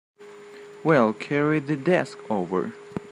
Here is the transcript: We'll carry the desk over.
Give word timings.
We'll 0.83 1.13
carry 1.13 1.59
the 1.59 1.75
desk 1.75 2.17
over. 2.27 2.73